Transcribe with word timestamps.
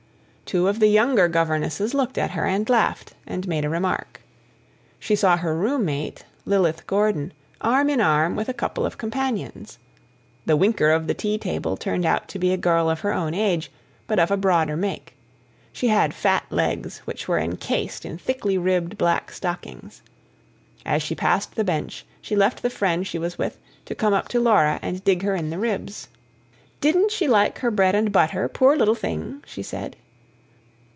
Two 0.43 0.67
of 0.67 0.81
the 0.81 0.87
younger 0.89 1.29
governesses 1.29 1.93
looked 1.93 2.17
at 2.17 2.31
her 2.31 2.45
and 2.45 2.69
laughed, 2.69 3.13
and 3.25 3.47
made 3.47 3.63
a 3.63 3.69
remark. 3.69 4.19
She 4.99 5.15
saw 5.15 5.37
her 5.37 5.55
room 5.55 5.85
mate, 5.85 6.25
Lilith 6.45 6.85
Gordon, 6.87 7.31
arm 7.61 7.89
in 7.89 8.01
arm 8.01 8.35
with 8.35 8.49
a 8.49 8.53
couple 8.53 8.85
of 8.85 8.97
companions. 8.97 9.79
The 10.45 10.57
winker 10.57 10.89
of 10.91 11.07
the 11.07 11.13
tea 11.13 11.37
table 11.37 11.77
turned 11.77 12.05
out 12.05 12.27
to 12.27 12.37
be 12.37 12.51
a 12.51 12.57
girl 12.57 12.89
of 12.89 12.99
her 12.99 13.13
own 13.13 13.33
age, 13.33 13.71
but 14.07 14.19
of 14.19 14.29
a 14.29 14.35
broader 14.35 14.75
make; 14.75 15.13
she 15.71 15.87
had 15.87 16.13
fat 16.13 16.43
legs, 16.49 16.97
which 17.05 17.29
were 17.29 17.39
encased 17.39 18.03
in 18.03 18.17
thickly 18.17 18.57
ribbed 18.57 18.97
black 18.97 19.31
stockings. 19.31 20.01
As 20.85 21.01
she 21.01 21.15
passed 21.15 21.55
the 21.55 21.63
bench 21.63 22.05
she 22.21 22.35
left 22.35 22.61
the 22.61 22.69
friend 22.69 23.07
she 23.07 23.17
was 23.17 23.37
with, 23.37 23.57
to 23.85 23.95
come 23.95 24.13
up 24.13 24.27
to 24.27 24.39
Laura 24.41 24.79
and 24.81 25.01
dig 25.05 25.21
her 25.23 25.33
in 25.33 25.49
the 25.49 25.57
ribs. 25.57 26.09
"DIDN'T 26.81 27.09
she 27.09 27.29
like 27.29 27.59
her 27.59 27.71
bread 27.71 27.95
and 27.95 28.11
butter, 28.11 28.49
poor 28.49 28.75
little 28.75 28.95
thing?" 28.95 29.41
she 29.47 29.63
said. 29.63 29.95